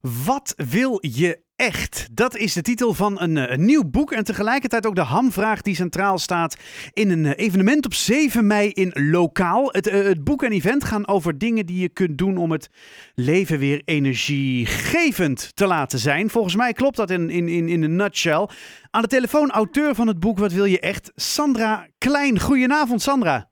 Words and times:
Wat 0.00 0.54
wil 0.56 0.98
je 1.00 1.40
echt? 1.56 2.08
Dat 2.12 2.36
is 2.36 2.52
de 2.52 2.62
titel 2.62 2.94
van 2.94 3.20
een, 3.20 3.36
eh, 3.36 3.50
een 3.50 3.64
nieuw 3.64 3.84
boek 3.84 4.12
en 4.12 4.24
tegelijkertijd 4.24 4.86
ook 4.86 4.94
de 4.94 5.00
hamvraag 5.00 5.62
die 5.62 5.74
centraal 5.74 6.18
staat 6.18 6.56
in 6.92 7.10
een 7.10 7.26
eh, 7.26 7.44
evenement 7.46 7.86
op 7.86 7.94
7 7.94 8.46
mei 8.46 8.70
in 8.70 8.90
Lokaal. 8.94 9.68
Het, 9.72 9.86
eh, 9.86 10.02
het 10.02 10.24
boek 10.24 10.42
en 10.42 10.52
event 10.52 10.84
gaan 10.84 11.08
over 11.08 11.38
dingen 11.38 11.66
die 11.66 11.80
je 11.80 11.88
kunt 11.88 12.18
doen 12.18 12.36
om 12.36 12.50
het 12.50 12.70
leven 13.14 13.58
weer 13.58 13.82
energiegevend 13.84 15.50
te 15.54 15.66
laten 15.66 15.98
zijn. 15.98 16.30
Volgens 16.30 16.56
mij 16.56 16.72
klopt 16.72 16.96
dat 16.96 17.10
in, 17.10 17.30
in, 17.30 17.48
in, 17.48 17.68
in 17.68 17.82
een 17.82 17.96
nutshell. 17.96 18.48
Aan 18.90 19.02
de 19.02 19.08
telefoon 19.08 19.50
auteur 19.50 19.94
van 19.94 20.06
het 20.06 20.20
boek 20.20 20.38
Wat 20.38 20.52
wil 20.52 20.64
je 20.64 20.80
echt? 20.80 21.12
Sandra 21.14 21.86
Klein. 21.98 22.40
Goedenavond 22.40 23.02
Sandra. 23.02 23.49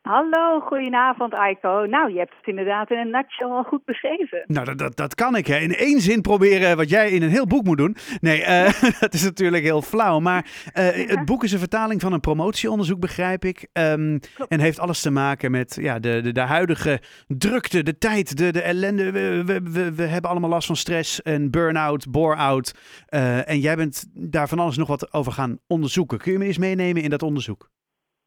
Hallo, 0.00 0.60
goedenavond 0.60 1.34
Aiko. 1.34 1.86
Nou, 1.86 2.12
je 2.12 2.18
hebt 2.18 2.34
het 2.36 2.46
inderdaad 2.46 2.90
in 2.90 2.98
een 2.98 3.10
nutshell 3.10 3.48
al 3.48 3.62
goed 3.62 3.84
beschreven. 3.84 4.44
Nou, 4.46 4.64
dat, 4.66 4.78
dat, 4.78 4.96
dat 4.96 5.14
kan 5.14 5.36
ik 5.36 5.46
hè. 5.46 5.56
In 5.56 5.74
één 5.74 6.00
zin 6.00 6.20
proberen 6.20 6.76
wat 6.76 6.90
jij 6.90 7.10
in 7.10 7.22
een 7.22 7.30
heel 7.30 7.46
boek 7.46 7.64
moet 7.64 7.78
doen. 7.78 7.96
Nee, 8.20 8.40
uh, 8.40 8.80
dat 9.00 9.14
is 9.14 9.24
natuurlijk 9.24 9.62
heel 9.62 9.82
flauw. 9.82 10.20
Maar 10.20 10.44
uh, 10.74 11.08
het 11.16 11.24
boek 11.24 11.44
is 11.44 11.52
een 11.52 11.58
vertaling 11.58 12.00
van 12.00 12.12
een 12.12 12.20
promotieonderzoek, 12.20 13.00
begrijp 13.00 13.44
ik. 13.44 13.68
Um, 13.72 14.20
en 14.48 14.60
heeft 14.60 14.78
alles 14.78 15.00
te 15.00 15.10
maken 15.10 15.50
met 15.50 15.78
ja, 15.80 15.98
de, 15.98 16.20
de, 16.20 16.32
de 16.32 16.40
huidige 16.40 17.00
drukte, 17.26 17.82
de 17.82 17.98
tijd, 17.98 18.36
de, 18.36 18.52
de 18.52 18.62
ellende. 18.62 19.12
We, 19.12 19.42
we, 19.44 19.60
we, 19.62 19.94
we 19.94 20.02
hebben 20.02 20.30
allemaal 20.30 20.50
last 20.50 20.66
van 20.66 20.76
stress 20.76 21.22
en 21.22 21.50
burn-out, 21.50 22.10
bore-out. 22.10 22.74
Uh, 23.10 23.48
en 23.48 23.58
jij 23.58 23.76
bent 23.76 24.06
daar 24.14 24.48
van 24.48 24.58
alles 24.58 24.76
nog 24.76 24.88
wat 24.88 25.12
over 25.12 25.32
gaan 25.32 25.58
onderzoeken. 25.66 26.18
Kun 26.18 26.32
je 26.32 26.38
me 26.38 26.44
eens 26.44 26.58
meenemen 26.58 27.02
in 27.02 27.10
dat 27.10 27.22
onderzoek? 27.22 27.70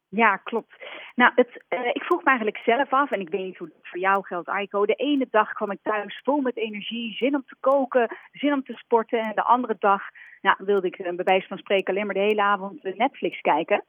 Ja, 0.10 0.38
klopt. 0.38 0.83
Nou, 1.16 1.32
het, 1.36 1.64
uh, 1.70 1.88
ik 1.94 2.04
vroeg 2.04 2.24
me 2.24 2.28
eigenlijk 2.28 2.58
zelf 2.58 2.94
af, 2.94 3.12
en 3.12 3.20
ik 3.20 3.30
weet 3.30 3.46
niet 3.46 3.58
hoe 3.58 3.68
het 3.68 3.90
voor 3.90 4.00
jou 4.00 4.26
geldt, 4.26 4.48
Aiko. 4.48 4.86
De 4.86 4.94
ene 4.94 5.28
dag 5.32 5.54
kwam 5.54 5.72
ik 5.72 5.80
thuis 5.84 6.22
vol 6.24 6.42
met 6.42 6.58
energie, 6.58 7.14
zin 7.14 7.36
om 7.36 7.44
te 7.48 7.56
koken, 7.60 8.18
zin 8.32 8.54
om 8.54 8.64
te 8.64 8.74
sporten. 8.74 9.20
En 9.20 9.36
de 9.36 9.44
andere 9.44 9.76
dag 9.80 10.02
nou, 10.42 10.56
wilde 10.60 10.88
ik 10.88 11.00
uh, 11.00 11.16
bij 11.16 11.26
wijze 11.26 11.48
van 11.48 11.58
spreken 11.58 11.94
alleen 11.94 12.06
maar 12.06 12.16
de 12.16 12.30
hele 12.30 12.42
avond 12.42 12.84
Netflix 12.98 13.42
kijken. 13.42 13.84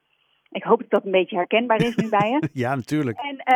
Ik 0.50 0.62
hoop 0.62 0.80
dat 0.80 0.90
dat 0.90 1.04
een 1.04 1.10
beetje 1.10 1.36
herkenbaar 1.36 1.82
is 1.82 1.96
nu 1.96 2.08
bij 2.08 2.30
je. 2.30 2.48
ja, 2.64 2.74
natuurlijk. 2.74 3.18
En, 3.18 3.42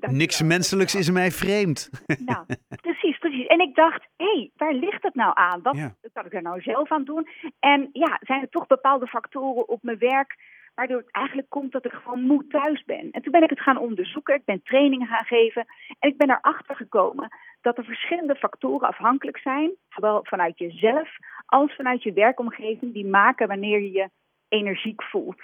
uh, 0.00 0.10
Niks 0.10 0.42
menselijks 0.42 0.94
is 0.94 1.10
mij 1.10 1.30
vreemd. 1.30 1.90
nou, 2.26 2.44
precies, 2.80 3.18
precies. 3.18 3.46
En 3.46 3.60
ik 3.60 3.74
dacht, 3.74 4.06
hé, 4.16 4.24
hey, 4.24 4.50
waar 4.56 4.72
ligt 4.72 5.02
het 5.02 5.14
nou 5.14 5.32
aan? 5.34 5.62
Wat 5.62 5.76
ja. 5.76 5.94
kan 6.12 6.26
ik 6.26 6.34
er 6.34 6.42
nou 6.42 6.60
zelf 6.60 6.92
aan 6.92 7.04
doen? 7.04 7.28
En 7.60 7.88
ja, 7.92 8.18
zijn 8.20 8.40
er 8.40 8.48
toch 8.48 8.66
bepaalde 8.66 9.06
factoren 9.06 9.68
op 9.68 9.82
mijn 9.82 9.98
werk 9.98 10.36
waardoor 10.74 10.98
het 10.98 11.10
eigenlijk 11.10 11.48
komt 11.48 11.72
dat 11.72 11.84
ik 11.84 11.92
gewoon 11.92 12.22
moe 12.22 12.46
thuis 12.46 12.84
ben. 12.84 13.10
En 13.10 13.22
toen 13.22 13.32
ben 13.32 13.42
ik 13.42 13.50
het 13.50 13.60
gaan 13.60 13.78
onderzoeken, 13.78 14.34
ik 14.34 14.44
ben 14.44 14.62
trainingen 14.62 15.06
gaan 15.06 15.24
geven 15.24 15.64
en 15.98 16.08
ik 16.08 16.16
ben 16.16 16.30
erachter 16.30 16.76
gekomen 16.76 17.28
dat 17.60 17.78
er 17.78 17.84
verschillende 17.84 18.34
factoren 18.34 18.88
afhankelijk 18.88 19.38
zijn, 19.38 19.70
zowel 19.88 20.20
vanuit 20.22 20.58
jezelf 20.58 21.16
als 21.46 21.74
vanuit 21.74 22.02
je 22.02 22.12
werkomgeving, 22.12 22.92
die 22.92 23.06
maken 23.06 23.48
wanneer 23.48 23.80
je 23.80 23.92
je 23.92 24.10
energiek 24.48 25.02
voelt. 25.02 25.40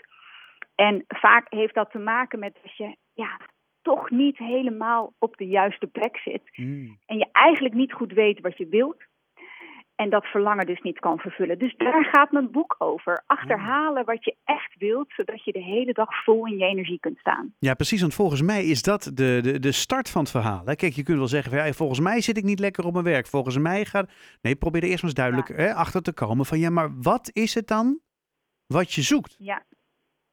En 0.74 1.04
vaak 1.08 1.46
heeft 1.48 1.74
dat 1.74 1.90
te 1.90 1.98
maken 1.98 2.38
met 2.38 2.58
dat 2.62 2.76
je 2.76 2.96
ja, 3.14 3.40
toch 3.82 4.10
niet 4.10 4.38
helemaal 4.38 5.12
op 5.18 5.36
de 5.36 5.46
juiste 5.46 5.86
plek 5.86 6.16
zit. 6.16 6.42
Mm. 6.54 6.98
En 7.06 7.18
je 7.18 7.28
eigenlijk 7.32 7.74
niet 7.74 7.92
goed 7.92 8.12
weet 8.12 8.40
wat 8.40 8.56
je 8.56 8.66
wilt. 8.66 9.02
En 10.00 10.10
dat 10.10 10.24
verlangen 10.24 10.66
dus 10.66 10.80
niet 10.80 10.98
kan 10.98 11.18
vervullen. 11.18 11.58
Dus 11.58 11.74
daar 11.76 12.04
gaat 12.04 12.32
mijn 12.32 12.50
boek 12.50 12.74
over. 12.78 13.22
Achterhalen 13.26 14.04
wat 14.04 14.24
je 14.24 14.34
echt 14.44 14.74
wilt, 14.78 15.12
zodat 15.16 15.44
je 15.44 15.52
de 15.52 15.62
hele 15.62 15.92
dag 15.92 16.24
vol 16.24 16.46
in 16.46 16.58
je 16.58 16.64
energie 16.64 17.00
kunt 17.00 17.18
staan. 17.18 17.54
Ja, 17.58 17.74
precies. 17.74 18.00
Want 18.00 18.14
volgens 18.14 18.42
mij 18.42 18.64
is 18.64 18.82
dat 18.82 19.02
de, 19.14 19.40
de, 19.42 19.58
de 19.58 19.72
start 19.72 20.10
van 20.10 20.20
het 20.20 20.30
verhaal. 20.30 20.62
Hè? 20.64 20.74
Kijk, 20.74 20.92
je 20.92 21.02
kunt 21.02 21.18
wel 21.18 21.26
zeggen, 21.26 21.66
ja, 21.66 21.72
volgens 21.72 22.00
mij 22.00 22.20
zit 22.20 22.36
ik 22.36 22.44
niet 22.44 22.58
lekker 22.58 22.84
op 22.84 22.92
mijn 22.92 23.04
werk. 23.04 23.26
Volgens 23.26 23.58
mij 23.58 23.84
gaat... 23.84 24.10
Nee, 24.42 24.56
probeer 24.56 24.82
er 24.82 24.88
eerst 24.88 25.02
maar 25.02 25.10
eens 25.10 25.20
duidelijk 25.20 25.48
ja. 25.48 25.54
hè, 25.54 25.74
achter 25.74 26.02
te 26.02 26.12
komen 26.12 26.46
van... 26.46 26.58
Ja, 26.58 26.70
maar 26.70 26.90
wat 27.02 27.30
is 27.32 27.54
het 27.54 27.68
dan 27.68 27.98
wat 28.66 28.92
je 28.92 29.02
zoekt? 29.02 29.36
Ja, 29.38 29.62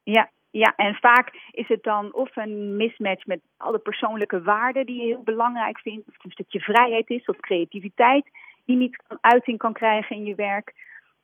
ja. 0.03 0.29
Ja, 0.49 0.73
en 0.75 0.95
vaak 0.95 1.33
is 1.51 1.67
het 1.67 1.83
dan 1.83 2.13
of 2.13 2.35
een 2.35 2.75
mismatch 2.75 3.25
met 3.25 3.39
alle 3.57 3.79
persoonlijke 3.79 4.41
waarden 4.41 4.85
die 4.85 4.95
je 4.95 5.05
heel 5.05 5.23
belangrijk 5.23 5.79
vindt, 5.79 6.07
of 6.07 6.13
het 6.13 6.25
een 6.25 6.31
stukje 6.31 6.59
vrijheid 6.59 7.09
is 7.09 7.25
of 7.25 7.37
creativiteit 7.39 8.25
die 8.67 8.77
niet 8.77 9.03
uiting 9.21 9.57
kan 9.57 9.73
krijgen 9.73 10.15
in 10.15 10.25
je 10.25 10.35
werk. 10.35 10.73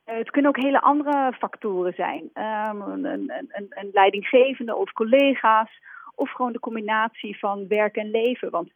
Uh, 0.05 0.17
het 0.17 0.31
kunnen 0.31 0.51
ook 0.51 0.63
hele 0.63 0.81
andere 0.81 1.33
factoren 1.37 1.93
zijn. 1.93 2.21
Um, 2.33 2.81
een, 2.81 3.05
een, 3.05 3.31
een, 3.31 3.67
een, 3.69 3.89
leidinggevende 3.93 4.75
of 4.75 4.91
collega's. 4.91 5.81
Of 6.15 6.31
gewoon 6.31 6.51
de 6.51 6.59
combinatie 6.59 7.39
van 7.39 7.67
werk 7.67 7.95
en 7.95 8.11
leven. 8.11 8.49
Want 8.49 8.71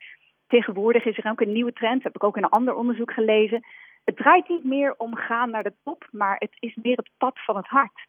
tegenwoordig 0.48 1.06
is 1.06 1.18
er 1.18 1.32
ook 1.32 1.42
een 1.42 1.52
nieuwe 1.52 1.74
trend. 1.74 2.04
heb 2.04 2.16
ik 2.16 2.24
ook 2.24 2.38
in 2.38 2.44
een 2.44 2.50
ander 2.50 2.76
onderzoek 2.76 3.12
gelezen. 3.12 3.66
Het 4.04 4.18
draait 4.18 4.50
niet 4.50 4.64
meer 4.64 4.94
om 4.98 5.16
gaan 5.16 5.50
naar 5.50 5.64
de 5.64 5.74
top, 5.84 6.08
maar 6.12 6.36
het 6.40 6.56
is 6.60 6.76
meer 6.76 6.98
het 6.98 7.10
pad 7.18 7.40
van 7.46 7.56
het 7.56 7.68
hart. 7.68 8.08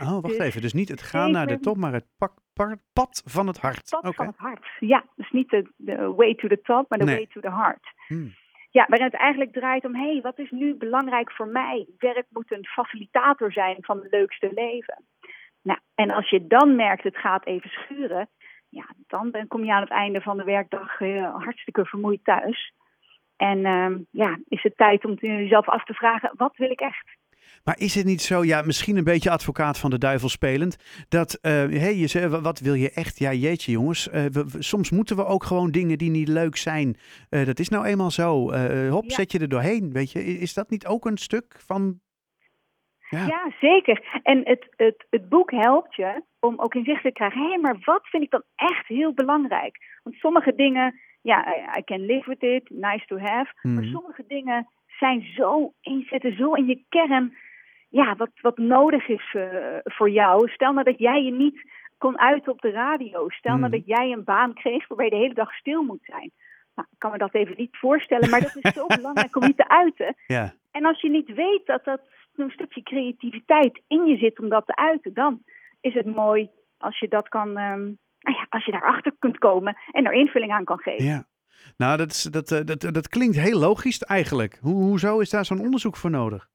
Oh, 0.00 0.10
wacht 0.10 0.22
dus 0.22 0.38
even. 0.38 0.60
Dus 0.60 0.72
niet 0.72 0.88
het 0.88 1.02
gaan 1.02 1.30
naar 1.30 1.46
de 1.46 1.60
top, 1.60 1.76
maar 1.76 1.92
het 1.92 2.06
pak, 2.18 2.32
pad 2.92 3.22
van 3.24 3.46
het 3.46 3.58
hart. 3.58 3.76
Het 3.76 3.90
pad 3.90 4.00
okay. 4.00 4.12
van 4.12 4.26
het 4.26 4.36
hart, 4.36 4.66
ja. 4.78 5.04
Dus 5.16 5.30
niet 5.30 5.50
de, 5.50 5.70
de 5.76 6.12
way 6.16 6.34
to 6.34 6.48
the 6.48 6.60
top, 6.62 6.88
maar 6.88 6.98
de 6.98 7.04
nee. 7.04 7.14
way 7.14 7.26
to 7.26 7.40
the 7.40 7.50
heart. 7.50 7.92
Hmm. 8.06 8.34
Ja, 8.72 8.86
waarin 8.88 9.06
het 9.06 9.20
eigenlijk 9.20 9.52
draait 9.52 9.84
om, 9.84 9.94
hé, 9.94 10.12
hey, 10.12 10.20
wat 10.20 10.38
is 10.38 10.50
nu 10.50 10.74
belangrijk 10.74 11.32
voor 11.32 11.46
mij? 11.46 11.86
Werk 11.98 12.26
moet 12.28 12.52
een 12.52 12.66
facilitator 12.66 13.52
zijn 13.52 13.76
van 13.80 13.98
het 13.98 14.10
leukste 14.10 14.50
leven. 14.54 15.04
Nou, 15.62 15.78
en 15.94 16.10
als 16.10 16.30
je 16.30 16.46
dan 16.46 16.76
merkt, 16.76 17.02
het 17.02 17.16
gaat 17.16 17.46
even 17.46 17.70
schuren, 17.70 18.28
ja, 18.68 18.84
dan 19.06 19.46
kom 19.48 19.64
je 19.64 19.72
aan 19.72 19.80
het 19.80 19.90
einde 19.90 20.20
van 20.20 20.36
de 20.36 20.44
werkdag 20.44 21.00
uh, 21.00 21.34
hartstikke 21.34 21.84
vermoeid 21.84 22.24
thuis. 22.24 22.72
En 23.36 23.58
uh, 23.58 23.96
ja, 24.10 24.38
is 24.48 24.62
het 24.62 24.76
tijd 24.76 25.04
om 25.04 25.14
jezelf 25.14 25.68
af 25.68 25.84
te 25.84 25.94
vragen, 25.94 26.32
wat 26.36 26.56
wil 26.56 26.70
ik 26.70 26.80
echt? 26.80 27.16
Maar 27.64 27.78
is 27.78 27.94
het 27.94 28.04
niet 28.04 28.20
zo, 28.20 28.44
ja, 28.44 28.62
misschien 28.62 28.96
een 28.96 29.04
beetje 29.04 29.30
advocaat 29.30 29.78
van 29.78 29.90
de 29.90 29.98
duivel 29.98 30.28
spelend, 30.28 31.04
dat, 31.08 31.38
uh, 31.42 31.52
hey, 31.52 31.96
je 31.96 32.06
zei, 32.06 32.28
wat 32.28 32.58
wil 32.58 32.74
je 32.74 32.90
echt? 32.90 33.18
Ja, 33.18 33.32
jeetje 33.32 33.72
jongens, 33.72 34.08
uh, 34.08 34.12
we, 34.12 34.50
we, 34.50 34.62
soms 34.62 34.90
moeten 34.90 35.16
we 35.16 35.24
ook 35.24 35.44
gewoon 35.44 35.70
dingen 35.70 35.98
die 35.98 36.10
niet 36.10 36.28
leuk 36.28 36.56
zijn. 36.56 36.96
Uh, 37.30 37.44
dat 37.44 37.58
is 37.58 37.68
nou 37.68 37.84
eenmaal 37.84 38.10
zo. 38.10 38.52
hop, 38.88 39.04
ja. 39.04 39.14
zet 39.14 39.32
je 39.32 39.38
er 39.38 39.48
doorheen, 39.48 39.92
weet 39.92 40.12
je. 40.12 40.24
Is 40.24 40.54
dat 40.54 40.70
niet 40.70 40.86
ook 40.86 41.04
een 41.06 41.18
stuk 41.18 41.60
van... 41.66 42.00
Ja, 43.08 43.26
ja 43.26 43.52
zeker. 43.60 44.20
En 44.22 44.40
het, 44.44 44.66
het, 44.76 45.06
het 45.10 45.28
boek 45.28 45.50
helpt 45.50 45.96
je 45.96 46.22
om 46.40 46.58
ook 46.58 46.74
inzicht 46.74 47.02
te 47.02 47.12
krijgen, 47.12 47.40
hé, 47.40 47.48
hey, 47.48 47.58
maar 47.58 47.76
wat 47.84 48.08
vind 48.08 48.22
ik 48.22 48.30
dan 48.30 48.42
echt 48.54 48.86
heel 48.86 49.12
belangrijk? 49.14 49.78
Want 50.02 50.16
sommige 50.16 50.54
dingen, 50.54 51.00
ja, 51.22 51.46
I 51.78 51.82
can 51.84 52.00
live 52.00 52.28
with 52.28 52.42
it, 52.42 52.70
nice 52.70 53.06
to 53.06 53.18
have. 53.18 53.52
Mm. 53.62 53.74
Maar 53.74 53.84
sommige 53.84 54.24
dingen 54.26 54.68
zijn 55.02 55.32
zo 55.36 55.72
inzetten, 55.80 56.36
zo 56.36 56.52
in 56.52 56.66
je 56.66 56.84
kern 56.88 57.36
ja, 57.88 58.16
wat, 58.16 58.30
wat 58.40 58.58
nodig 58.58 59.08
is 59.08 59.34
uh, 59.36 59.44
voor 59.84 60.10
jou. 60.10 60.48
Stel 60.48 60.72
nou 60.72 60.84
dat 60.84 60.98
jij 60.98 61.22
je 61.22 61.32
niet 61.32 61.70
kon 61.98 62.18
uiten 62.18 62.52
op 62.52 62.60
de 62.60 62.70
radio. 62.70 63.28
Stel 63.28 63.56
nou 63.56 63.70
dat 63.70 63.86
jij 63.86 64.10
een 64.10 64.24
baan 64.24 64.54
kreeg 64.54 64.88
waarbij 64.88 65.06
je 65.06 65.12
de 65.12 65.22
hele 65.22 65.34
dag 65.34 65.54
stil 65.54 65.82
moet 65.82 66.04
zijn. 66.04 66.30
Nou, 66.74 66.88
ik 66.90 66.98
kan 66.98 67.10
me 67.10 67.18
dat 67.18 67.34
even 67.34 67.54
niet 67.56 67.76
voorstellen, 67.76 68.30
maar 68.30 68.40
dat 68.40 68.56
is 68.60 68.72
zo 68.72 68.86
belangrijk 69.00 69.36
om 69.36 69.46
je 69.46 69.54
te 69.54 69.68
uiten. 69.68 70.14
Ja. 70.26 70.54
En 70.70 70.84
als 70.84 71.00
je 71.00 71.10
niet 71.10 71.34
weet 71.34 71.66
dat 71.66 71.84
dat 71.84 72.00
een 72.36 72.50
stukje 72.50 72.82
creativiteit 72.82 73.82
in 73.86 74.06
je 74.06 74.16
zit 74.16 74.38
om 74.38 74.48
dat 74.48 74.66
te 74.66 74.76
uiten, 74.76 75.14
dan 75.14 75.42
is 75.80 75.94
het 75.94 76.06
mooi 76.06 76.48
als 76.78 76.98
je 76.98 77.08
dat 77.08 77.28
kan, 77.28 77.48
um, 77.48 77.98
nou 78.18 78.36
ja, 78.36 78.46
als 78.48 78.64
je 78.64 78.72
daarachter 78.72 79.12
kunt 79.18 79.38
komen 79.38 79.76
en 79.90 80.04
er 80.04 80.12
invulling 80.12 80.52
aan 80.52 80.64
kan 80.64 80.78
geven. 80.78 81.04
Ja. 81.04 81.24
Nou, 81.76 81.96
dat, 81.96 82.10
is, 82.10 82.22
dat, 82.22 82.48
dat, 82.48 82.94
dat 82.94 83.08
klinkt 83.08 83.36
heel 83.36 83.58
logisch 83.58 84.02
eigenlijk. 84.02 84.58
Hoe, 84.60 84.74
hoezo 84.74 85.18
is 85.18 85.30
daar 85.30 85.44
zo'n 85.44 85.60
onderzoek 85.60 85.96
voor 85.96 86.10
nodig? 86.10 86.48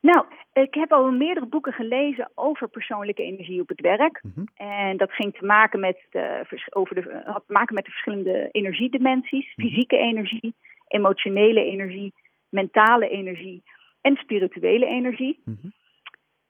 Nou, 0.00 0.24
ik 0.52 0.74
heb 0.74 0.92
al 0.92 1.10
meerdere 1.10 1.46
boeken 1.46 1.72
gelezen 1.72 2.30
over 2.34 2.68
persoonlijke 2.68 3.22
energie 3.22 3.60
op 3.60 3.68
het 3.68 3.80
werk. 3.80 4.20
Mm 4.22 4.32
-hmm. 4.34 4.48
En 4.54 4.96
dat 4.96 5.12
ging 5.12 5.34
te 5.34 5.44
maken 5.44 5.80
met 5.80 6.06
de, 6.10 6.44
over 6.70 6.94
de, 6.94 7.22
had 7.24 7.42
te 7.46 7.52
maken 7.52 7.74
met 7.74 7.84
de 7.84 7.90
verschillende 7.90 8.48
energiedimensies. 8.50 9.52
Mm 9.54 9.64
-hmm. 9.64 9.72
Fysieke 9.72 9.96
energie, 9.96 10.54
emotionele 10.88 11.64
energie, 11.64 12.12
mentale 12.48 13.08
energie 13.08 13.62
en 14.00 14.16
spirituele 14.16 14.86
energie. 14.86 15.40
Mm 15.44 15.58
-hmm. 15.60 15.72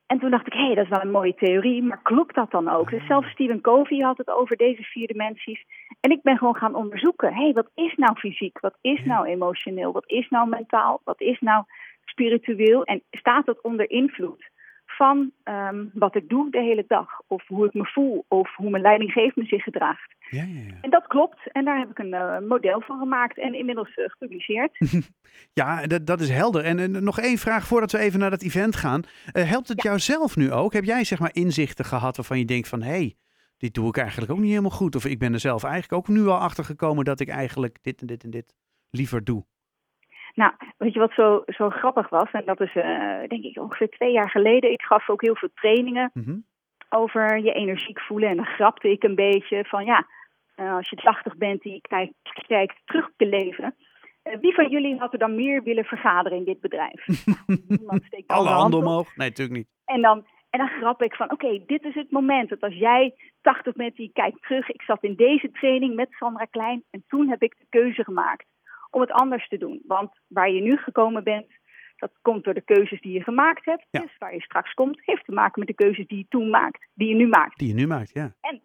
En 0.07 0.19
toen 0.19 0.31
dacht 0.31 0.47
ik, 0.47 0.53
hé, 0.53 0.67
hey, 0.67 0.75
dat 0.75 0.85
is 0.85 0.91
wel 0.91 1.01
een 1.01 1.11
mooie 1.11 1.35
theorie, 1.35 1.83
maar 1.83 2.03
klopt 2.03 2.35
dat 2.35 2.51
dan 2.51 2.69
ook? 2.69 2.91
Dus 2.91 3.07
zelfs 3.07 3.31
Stephen 3.31 3.61
Covey 3.61 3.99
had 3.99 4.19
het 4.19 4.31
over 4.31 4.57
deze 4.57 4.83
vier 4.83 5.07
dimensies. 5.07 5.65
En 6.01 6.11
ik 6.11 6.23
ben 6.23 6.39
gewoon 6.39 6.57
gaan 6.57 6.75
onderzoeken, 6.75 7.35
hé, 7.35 7.43
hey, 7.43 7.53
wat 7.53 7.71
is 7.75 7.95
nou 7.97 8.19
fysiek? 8.19 8.61
Wat 8.61 8.79
is 8.81 9.05
nou 9.05 9.27
emotioneel? 9.27 9.93
Wat 9.93 10.11
is 10.11 10.29
nou 10.29 10.49
mentaal? 10.49 11.01
Wat 11.05 11.21
is 11.21 11.41
nou 11.41 11.65
spiritueel 12.05 12.85
en 12.85 13.03
staat 13.11 13.47
dat 13.47 13.61
onder 13.61 13.91
invloed 13.91 14.51
van 14.99 15.33
um, 15.45 15.91
wat 15.95 16.15
ik 16.17 16.29
doe 16.29 16.51
de 16.51 16.61
hele 16.61 16.85
dag, 16.87 17.09
of 17.27 17.47
hoe 17.47 17.67
ik 17.67 17.75
me 17.75 17.85
voel, 17.85 18.25
of 18.29 18.57
hoe 18.57 18.71
mijn 18.71 18.83
leidinggevende 18.83 19.49
zich 19.49 19.63
gedraagt. 19.63 20.15
Ja, 20.31 20.43
ja, 20.43 20.61
ja. 20.69 20.75
En 20.81 20.91
dat 20.91 21.07
klopt, 21.07 21.53
en 21.53 21.65
daar 21.65 21.79
heb 21.79 21.91
ik 21.91 21.99
een 21.99 22.15
uh, 22.15 22.39
model 22.39 22.81
van 22.81 22.99
gemaakt 22.99 23.39
en 23.39 23.55
inmiddels 23.55 23.97
uh, 23.97 24.05
gepubliceerd. 24.09 24.79
ja, 25.61 25.87
dat, 25.87 26.07
dat 26.07 26.21
is 26.21 26.31
helder. 26.31 26.65
En 26.65 26.79
uh, 26.79 26.87
nog 26.87 27.21
één 27.21 27.39
vraag 27.39 27.67
voordat 27.67 27.93
we 27.93 27.99
even 27.99 28.21
naar 28.21 28.31
dat 28.31 28.43
event 28.43 28.77
gaan. 28.77 29.03
helpt 29.33 29.69
het 29.69 29.83
jou 29.83 29.99
zelf 29.99 30.37
nu 30.37 30.53
ook? 30.53 30.73
Heb 30.73 30.85
jij 30.85 31.05
zeg 31.05 31.19
maar 31.19 31.35
inzichten 31.35 31.85
gehad 31.85 32.17
waarvan 32.17 32.39
je 32.39 32.45
denkt 32.45 32.69
van, 32.69 32.83
hé, 32.83 32.91
hey, 32.91 33.15
dit 33.59 33.75
doe 33.75 33.89
ik 33.89 33.97
eigenlijk 33.97 34.33
ook 34.33 34.39
niet 34.39 34.51
helemaal 34.51 34.71
goed, 34.71 34.97
of 34.97 35.05
ik 35.05 35.19
ben 35.19 35.33
er 35.33 35.41
zelf 35.41 35.65
eigenlijk 35.65 35.93
ook 35.93 36.17
nu 36.17 36.27
al 36.27 36.39
achter 36.39 36.65
gekomen 36.65 37.05
dat 37.05 37.21
ik 37.21 37.29
eigenlijk 37.29 37.79
dit 37.83 38.01
en 38.01 38.07
dit 38.07 38.25
en 38.25 38.31
dit 38.31 38.55
liever 38.91 39.25
doe? 39.25 39.45
Nou, 40.35 40.53
weet 40.77 40.93
je 40.93 40.99
wat 40.99 41.13
zo, 41.13 41.43
zo 41.47 41.71
grappig 41.71 42.09
was? 42.09 42.31
En 42.33 42.45
dat 42.45 42.61
is 42.61 42.73
denk 43.29 43.45
ik 43.45 43.59
ongeveer 43.59 43.89
twee 43.89 44.13
jaar 44.13 44.31
geleden. 44.31 44.73
Ik 44.73 44.83
gaf 44.83 45.09
ook 45.09 45.23
heel 45.23 45.37
veel 45.37 45.51
trainingen 45.55 46.11
mhm. 46.15 46.37
over 46.89 47.39
je 47.39 47.53
energiek 47.53 48.01
voelen. 48.01 48.29
En 48.29 48.37
dan 48.37 48.47
grapte 48.47 48.91
ik 48.91 49.03
een 49.03 49.15
beetje 49.15 49.65
van 49.65 49.85
ja, 49.85 50.07
als 50.57 50.89
je 50.89 50.97
80 50.97 51.37
bent 51.37 51.65
en 51.65 51.71
je 51.71 51.81
kijkt, 51.81 52.15
kijkt 52.47 52.77
terug 52.85 53.07
op 53.07 53.15
je 53.17 53.27
leven 53.27 53.75
eh, 54.29 54.41
wie 54.41 54.55
van 54.55 54.69
jullie 54.69 54.99
had 54.99 55.13
er 55.13 55.19
dan 55.19 55.35
meer 55.35 55.63
willen 55.63 55.85
vergaderen 55.85 56.39
in 56.39 56.45
dit 56.45 56.61
bedrijf? 56.61 57.07
Niemand 57.69 58.05
steekt 58.05 58.31
Alle 58.31 58.49
handen 58.49 58.79
omhoog? 58.79 59.17
Nee, 59.17 59.29
natuurlijk 59.29 59.57
niet. 59.59 59.69
En 59.85 60.03
dan, 60.03 60.27
en 60.51 60.59
dan 60.59 60.69
grap 60.69 61.03
ik 61.03 61.15
van, 61.15 61.33
oké, 61.33 61.63
dit 61.67 61.85
is 61.85 61.95
het 61.95 62.11
moment 62.11 62.49
dat 62.49 62.61
als 62.61 62.75
jij 62.75 63.15
80 63.41 63.75
bent, 63.75 63.97
die 63.97 64.11
kijkt 64.13 64.43
terug. 64.43 64.69
Ik 64.69 64.83
zat 64.83 65.03
in 65.03 65.15
deze 65.15 65.51
training 65.51 65.95
met 65.95 66.13
Sandra 66.13 66.45
Klein 66.45 66.85
en 66.91 67.05
toen 67.07 67.29
heb 67.29 67.43
ik 67.43 67.55
de 67.59 67.67
keuze 67.69 68.05
gemaakt 68.05 68.47
om 68.91 69.01
het 69.01 69.11
anders 69.11 69.49
te 69.49 69.59
doen. 69.59 69.83
Want 69.87 70.11
waar 70.27 70.51
je 70.51 70.61
nu 70.61 70.77
gekomen 70.77 71.25
bent, 71.25 71.47
dat 71.97 72.13
komt 72.23 72.45
door 72.45 72.55
de 72.55 72.65
keuzes 72.65 73.01
die 73.01 73.13
je 73.13 73.23
gemaakt 73.23 73.65
hebt. 73.65 73.87
Dus 73.91 74.19
waar 74.19 74.35
je 74.35 74.41
straks 74.41 74.75
komt, 74.75 75.01
heeft 75.05 75.25
te 75.25 75.33
maken 75.33 75.59
met 75.59 75.69
de 75.69 75.85
keuzes 75.85 76.07
die 76.07 76.19
je 76.19 76.27
toen 76.29 76.51
maakt, 76.51 76.89
die 76.95 77.09
je 77.09 77.15
nu 77.15 77.27
maakt. 77.27 77.59
Die 77.59 77.69
je 77.69 77.75
nu 77.75 77.87
maakt, 77.87 78.11
ja. 78.13 78.35
En 78.41 78.63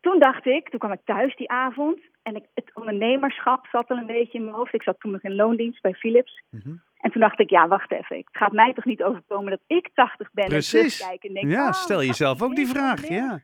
toen 0.00 0.18
dacht 0.18 0.46
ik, 0.46 0.68
toen 0.68 0.78
kwam 0.78 0.92
ik 0.92 1.00
thuis 1.04 1.36
die 1.36 1.50
avond 1.50 2.00
en 2.24 2.34
ik, 2.36 2.44
het 2.54 2.70
ondernemerschap 2.74 3.66
zat 3.66 3.90
al 3.90 3.96
een 3.96 4.06
beetje 4.06 4.38
in 4.38 4.44
mijn 4.44 4.56
hoofd. 4.56 4.74
Ik 4.74 4.82
zat 4.82 5.00
toen 5.00 5.12
nog 5.12 5.22
in 5.22 5.34
loondienst 5.34 5.82
bij 5.82 5.94
Philips. 5.94 6.42
Mhm. 6.50 6.74
En 6.96 7.10
toen 7.10 7.20
dacht 7.20 7.40
ik, 7.40 7.50
ja, 7.50 7.68
wacht 7.68 7.92
even. 7.92 8.16
Het 8.16 8.28
gaat 8.32 8.52
mij 8.52 8.72
toch 8.72 8.84
niet 8.84 9.02
overkomen 9.02 9.50
dat 9.50 9.60
ik 9.66 9.90
80 9.94 10.32
ben 10.32 10.48
Precies. 10.48 11.00
en 11.00 11.08
kijken. 11.08 11.34
En 11.34 11.48
ja, 11.48 11.66
oh, 11.66 11.72
stel 11.72 12.02
jezelf 12.02 12.42
ook 12.42 12.54
die 12.54 12.66
vraag. 12.66 13.08
Ja. 13.08 13.40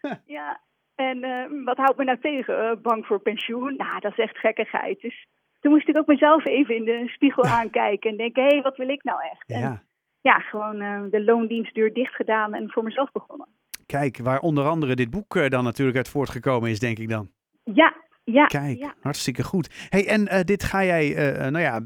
ja. 0.38 0.60
En 0.94 1.24
uh, 1.24 1.64
wat 1.64 1.76
houdt 1.76 1.96
me 1.96 2.04
nou 2.04 2.18
tegen? 2.18 2.64
Uh, 2.64 2.82
bang 2.82 3.06
voor 3.06 3.20
pensioen? 3.20 3.76
Nou, 3.76 4.00
dat 4.00 4.12
is 4.12 4.24
echt 4.24 4.38
gekkigheid. 4.38 5.00
Dus 5.00 5.26
toen 5.60 5.72
moest 5.72 5.88
ik 5.88 5.98
ook 5.98 6.06
mezelf 6.06 6.46
even 6.46 6.74
in 6.74 6.84
de 6.84 7.08
spiegel 7.08 7.44
aankijken 7.60 8.10
en 8.10 8.16
denken, 8.16 8.42
hé, 8.42 8.48
hey, 8.48 8.62
wat 8.62 8.76
wil 8.76 8.88
ik 8.88 9.04
nou 9.04 9.20
echt? 9.22 9.44
Ja, 9.46 9.56
en, 9.56 9.82
ja 10.20 10.38
gewoon 10.38 10.82
uh, 10.82 11.02
de 11.10 11.24
loondienstdeur 11.24 11.92
dicht 11.92 12.14
gedaan 12.14 12.54
en 12.54 12.70
voor 12.70 12.82
mezelf 12.82 13.12
begonnen. 13.12 13.48
Kijk, 13.86 14.18
waar 14.18 14.40
onder 14.40 14.64
andere 14.64 14.94
dit 14.94 15.10
boek 15.10 15.50
dan 15.50 15.64
natuurlijk 15.64 15.96
uit 15.96 16.08
voortgekomen 16.08 16.70
is, 16.70 16.78
denk 16.78 16.98
ik 16.98 17.08
dan. 17.08 17.30
Ja, 17.74 17.94
ja. 18.24 18.46
Kijk, 18.46 18.94
hartstikke 19.00 19.42
goed. 19.42 19.86
Hey, 19.88 20.06
en 20.06 20.20
uh, 20.20 20.40
dit 20.40 20.64
ga 20.64 20.84
jij, 20.84 21.08
uh, 21.08 21.46
nou 21.46 21.64
ja, 21.64 21.80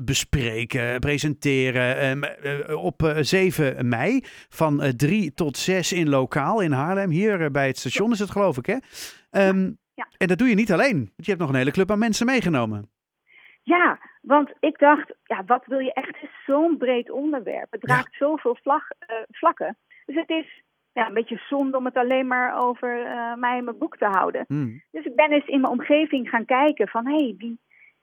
bespreken, 0.00 1.00
presenteren 1.00 2.18
uh, 2.68 2.84
op 2.84 3.12
7 3.20 3.88
mei 3.88 4.20
van 4.48 4.92
3 4.96 5.34
tot 5.34 5.56
6 5.56 5.92
in 5.92 6.08
lokaal 6.08 6.60
in 6.60 6.72
Haarlem. 6.72 7.10
Hier 7.10 7.50
bij 7.50 7.66
het 7.66 7.78
station 7.78 8.12
is 8.12 8.18
het 8.18 8.30
geloof 8.30 8.58
ik, 8.58 8.66
hè? 8.66 8.76
Um, 9.48 9.78
ja. 9.94 10.08
En 10.16 10.26
dat 10.26 10.38
doe 10.38 10.48
je 10.48 10.54
niet 10.54 10.72
alleen, 10.72 10.96
want 10.96 11.24
je 11.24 11.30
hebt 11.30 11.40
nog 11.40 11.48
een 11.48 11.56
hele 11.56 11.70
club 11.70 11.90
aan 11.90 11.98
mensen 11.98 12.26
meegenomen. 12.26 12.90
Ja, 13.62 13.98
want 14.22 14.52
ik 14.60 14.78
dacht, 14.78 15.14
ja, 15.24 15.44
wat 15.46 15.66
wil 15.66 15.78
je 15.78 15.92
echt? 15.92 16.06
Het 16.06 16.22
is 16.22 16.44
zo'n 16.46 16.76
breed 16.76 17.10
onderwerp. 17.10 17.70
Het 17.70 17.84
raakt 17.84 18.14
zoveel 18.14 18.58
vlag, 18.62 18.82
vlakken. 19.30 19.76
Dus 20.06 20.16
het 20.16 20.28
is 20.30 20.62
ja, 20.92 21.06
een 21.06 21.14
beetje 21.14 21.42
zonde 21.48 21.76
om 21.76 21.84
het 21.84 21.96
alleen 21.96 22.26
maar 22.26 22.62
over 22.62 23.04
uh, 23.04 23.34
mij 23.34 23.58
en 23.58 23.64
mijn 23.64 23.78
boek 23.78 23.96
te 23.96 24.06
houden. 24.06 24.44
Hmm. 24.46 24.82
Dus 24.90 25.04
ik 25.04 25.14
ben 25.14 25.32
eens 25.32 25.46
in 25.46 25.60
mijn 25.60 25.72
omgeving 25.72 26.28
gaan 26.28 26.44
kijken 26.44 26.88
van 26.88 27.06
hé, 27.06 27.16
hey, 27.16 27.34
wie, 27.38 27.58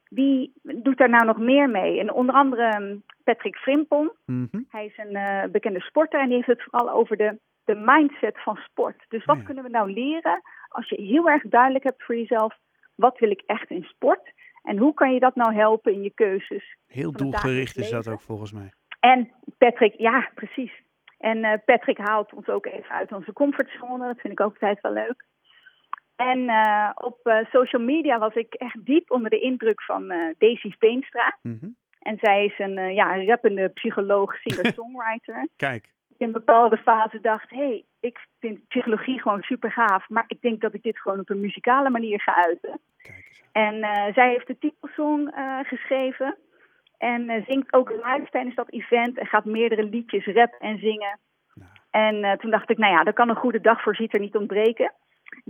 wie 0.10 0.54
doet 0.62 0.98
daar 0.98 1.10
nou 1.10 1.26
nog 1.26 1.38
meer 1.38 1.70
mee? 1.70 2.00
En 2.00 2.14
onder 2.14 2.36
andere 2.36 2.76
um, 2.80 3.04
Patrick 3.24 3.56
Frimpon. 3.56 4.12
Mhm. 4.26 4.62
Hij 4.70 4.86
is 4.86 4.98
een 4.98 5.16
uh, 5.16 5.44
bekende 5.52 5.82
sporter 5.82 6.20
en 6.20 6.28
die 6.28 6.36
heeft 6.36 6.48
het 6.48 6.64
vooral 6.64 6.90
over 6.92 7.18
de, 7.18 7.40
de 7.66 7.76
mindset 7.76 8.44
van 8.44 8.56
sport. 8.56 9.06
Dus 9.08 9.26
wat 9.26 9.44
kunnen 9.44 9.64
we 9.64 9.70
nou 9.70 9.92
leren 9.92 10.42
als 10.68 10.90
je 10.90 11.02
heel 11.02 11.30
erg 11.30 11.44
duidelijk 11.44 11.84
hebt 11.84 12.04
voor 12.04 12.16
jezelf, 12.16 12.58
wat 12.96 13.20
wil 13.20 13.30
ik 13.30 13.44
echt 13.46 13.70
in 13.70 13.84
sport? 13.84 14.34
En 14.64 14.78
hoe 14.78 14.94
kan 14.94 15.14
je 15.14 15.20
dat 15.20 15.36
nou 15.36 15.54
helpen 15.54 15.94
in 15.94 16.02
je 16.02 16.14
keuzes? 16.14 16.78
Heel 16.88 17.12
doelgericht 17.12 17.78
is 17.78 17.90
dat 17.90 18.08
ook 18.08 18.22
volgens 18.22 18.52
mij. 18.52 18.74
En 19.00 19.32
Patrick, 19.58 19.94
ja, 19.98 20.30
precies. 20.36 20.72
En 21.30 21.38
uh, 21.38 21.54
Patrick 21.66 21.98
haalt 21.98 22.34
ons 22.34 22.48
ook 22.48 22.66
even 22.66 22.90
uit 22.90 23.12
onze 23.12 23.34
comfortzone. 23.34 24.08
Dat 24.08 24.20
vind 24.20 24.34
ik 24.34 24.40
ook 24.40 24.52
altijd 24.52 24.82
wel 24.82 24.94
leuk. 24.94 25.26
En 26.16 26.40
uh, 26.40 26.90
op 26.96 27.20
uh, 27.24 27.46
social 27.52 27.82
media 27.82 28.20
was 28.20 28.34
ik 28.34 28.54
echt 28.54 28.86
diep 28.86 29.12
onder 29.12 29.30
de 29.30 29.40
indruk 29.40 29.82
van 29.82 30.08
Daisy 30.38 30.72
Veenstra. 30.80 31.38
Mm 31.42 31.58
-hmm. 31.62 31.76
En 32.00 32.18
zij 32.22 32.46
is 32.46 32.60
een 32.60 32.94
ja, 32.94 33.24
rappende 33.26 33.70
psycholoog, 33.70 34.36
singer-songwriter. 34.36 35.48
Kijk. 35.56 35.90
In 36.18 36.26
een 36.26 36.32
bepaalde 36.32 36.78
fase 36.78 37.20
dacht, 37.22 37.50
hé, 37.50 37.58
hey, 37.58 37.86
ik 38.00 38.20
vind 38.40 38.68
psychologie 38.68 39.22
gewoon 39.22 39.42
super 39.42 39.72
gaaf. 39.72 40.10
Maar 40.10 40.26
ik 40.28 40.42
denk 40.42 40.62
dat 40.62 40.74
ik 40.74 40.84
dit 40.84 41.00
gewoon 41.00 41.20
op 41.20 41.30
een 41.30 41.40
muzikale 41.40 41.90
manier 41.90 42.22
ga 42.22 42.36
uiten. 42.46 42.80
Kijk 42.98 43.26
eens. 43.30 43.42
En 43.52 43.80
zij 44.14 44.30
heeft 44.30 44.48
de 44.48 44.58
titelsong 44.58 45.32
geschreven. 45.64 46.38
En 46.98 47.30
uh, 47.30 47.46
zingt 47.46 47.74
ook 47.74 47.90
live 47.90 48.28
tijdens 48.32 48.56
dat 48.56 48.72
event 48.72 49.18
en 49.18 49.26
gaat 49.26 49.46
meerdere 49.46 49.84
liedjes 49.84 50.26
rap 50.26 50.54
en 50.60 50.80
zingen. 50.80 51.20
Nou. 51.54 51.70
En 51.92 52.16
uh, 52.16 52.32
toen 52.32 52.52
dacht 52.52 52.70
ik, 52.70 52.78
nou 52.78 52.94
ja, 52.94 53.04
dat 53.04 53.14
kan 53.14 53.30
een 53.30 53.36
goede 53.36 53.62
dagvoorzitter 53.62 54.20
niet 54.20 54.36
ontbreken. 54.36 54.94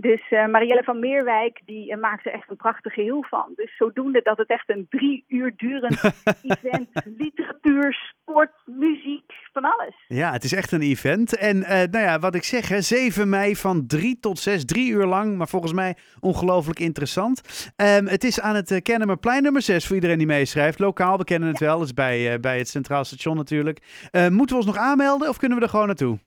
Dus 0.00 0.30
uh, 0.30 0.46
Marielle 0.46 0.82
van 0.82 0.98
Meerwijk, 0.98 1.60
die 1.64 1.90
uh, 1.90 2.00
maakt 2.00 2.26
er 2.26 2.32
echt 2.32 2.50
een 2.50 2.56
prachtig 2.56 2.92
geheel 2.92 3.24
van. 3.28 3.52
Dus 3.54 3.76
zodoende 3.76 4.20
dat 4.22 4.38
het 4.38 4.48
echt 4.48 4.70
een 4.70 4.86
drie 4.88 5.24
uur 5.28 5.52
durend 5.56 6.00
event, 6.42 6.88
literatuur, 7.04 8.12
sport, 8.22 8.50
muziek, 8.64 9.32
van 9.52 9.62
alles. 9.62 9.94
Ja, 10.08 10.32
het 10.32 10.44
is 10.44 10.52
echt 10.52 10.72
een 10.72 10.82
event. 10.82 11.36
En 11.36 11.56
uh, 11.56 11.68
nou 11.68 11.98
ja, 11.98 12.18
wat 12.18 12.34
ik 12.34 12.44
zeg, 12.44 12.68
hè, 12.68 12.80
7 12.80 13.28
mei 13.28 13.56
van 13.56 13.86
3 13.86 14.20
tot 14.20 14.38
6, 14.38 14.64
drie 14.64 14.90
uur 14.90 15.06
lang, 15.06 15.36
maar 15.36 15.48
volgens 15.48 15.72
mij 15.72 15.96
ongelooflijk 16.20 16.78
interessant. 16.78 17.70
Um, 17.76 18.06
het 18.06 18.24
is 18.24 18.40
aan 18.40 18.54
het 18.54 18.80
Kennemerplein 18.82 19.42
nummer 19.42 19.62
6 19.62 19.86
voor 19.86 19.94
iedereen 19.94 20.18
die 20.18 20.26
meeschrijft. 20.26 20.78
Lokaal, 20.78 21.18
we 21.18 21.24
kennen 21.24 21.48
het 21.48 21.58
wel, 21.58 21.78
het 21.78 21.88
is 21.88 21.94
bij, 21.94 22.40
bij 22.40 22.58
het 22.58 22.68
Centraal 22.68 23.04
Station 23.04 23.36
natuurlijk. 23.36 23.80
moeten 24.12 24.56
we 24.56 24.62
ons 24.62 24.66
nog 24.66 24.76
aanmelden 24.76 25.28
of 25.28 25.36
kunnen 25.36 25.58
we 25.58 25.64
er 25.64 25.70
gewoon 25.70 25.86
naartoe? 25.86 26.18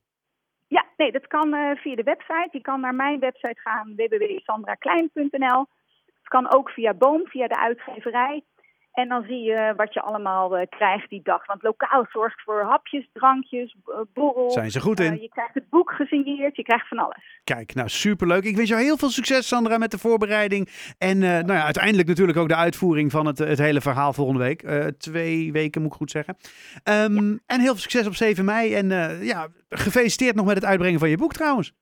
Ja, 0.72 0.86
nee, 0.98 1.12
dat 1.12 1.28
kan 1.28 1.54
uh, 1.54 1.76
via 1.76 1.96
de 1.96 2.04
website. 2.04 2.50
Je 2.52 2.62
kan 2.62 2.80
naar 2.80 2.96
mijn 2.96 3.20
website 3.20 3.60
gaan, 3.62 3.96
www.sandraklein.nl. 3.96 5.66
Het 6.06 6.28
kan 6.28 6.54
ook 6.54 6.70
via 6.70 6.94
Boom, 6.94 7.28
via 7.28 7.48
de 7.48 7.58
uitgeverij. 7.58 8.44
En 8.92 9.08
dan 9.08 9.24
zie 9.24 9.42
je 9.42 9.74
wat 9.76 9.94
je 9.94 10.02
allemaal 10.02 10.60
uh, 10.60 10.66
krijgt 10.70 11.10
die 11.10 11.22
dag. 11.24 11.46
Want 11.46 11.64
lokaal 11.64 12.06
zorgt 12.10 12.42
voor 12.42 12.64
hapjes, 12.64 13.10
drankjes, 13.14 13.76
borrel. 14.14 14.52
Zijn 14.52 14.72
ze 14.72 14.82
goed 14.82 15.00
in? 15.00 15.14
Uh, 15.14 15.22
je 15.22 15.30
krijgt 15.30 15.54
het 15.54 15.70
boek 15.70 15.92
gesigneerd, 15.92 16.56
je 16.56 16.64
krijgt 16.64 16.88
van 16.88 16.98
alles. 16.98 17.42
Kijk, 17.44 17.74
nou 17.74 17.90
superleuk. 17.90 18.44
Ik 18.44 18.56
wens 18.56 18.70
jou 18.70 18.82
heel 18.82 18.98
veel 18.98 19.10
succes, 19.10 19.48
Sandra, 19.48 19.78
met 19.78 19.92
de 19.92 19.98
voorbereiding. 19.98 20.94
En 20.98 21.20
nou 21.20 21.54
ja, 21.54 21.64
uiteindelijk 21.64 22.08
natuurlijk 22.08 22.38
ook 22.38 22.48
de 22.48 22.56
uitvoering 22.56 23.12
van 23.12 23.26
het, 23.26 23.38
het 23.38 23.60
hele 23.60 23.82
verhaal 23.82 24.14
volgende 24.14 24.44
week. 24.44 24.92
twee 24.98 25.52
weken, 25.52 25.82
moet 25.82 25.92
ik 25.92 25.98
goed 25.98 26.12
zeggen. 26.12 26.36
Um, 26.84 27.40
En 27.46 27.60
heel 27.60 27.72
veel 27.72 27.76
succes 27.76 28.08
op 28.08 28.14
7 28.14 28.46
mei. 28.46 28.74
En 28.74 28.90
ja, 29.24 29.48
gefeliciteerd 29.70 30.36
nog 30.36 30.46
met 30.46 30.56
het 30.56 30.66
uitbrengen 30.66 31.00
van 31.00 31.10
je 31.10 31.18
boek 31.18 31.34
trouwens. 31.34 31.74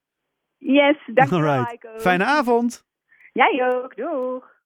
Yes, 0.57 0.97
dankjewel, 1.13 1.65
Fijne 1.97 2.25
avond. 2.25 2.85
Jij 3.33 3.71
ook, 3.73 3.95
doeg. 3.95 4.57